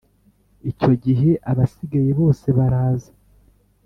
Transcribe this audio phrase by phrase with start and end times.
[0.71, 3.11] Icyo gihe abasigaye bose baraza